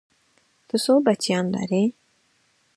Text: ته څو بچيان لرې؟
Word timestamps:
ته 0.67 0.75
څو 0.83 0.93
بچيان 1.05 1.45
لرې؟ 1.55 1.83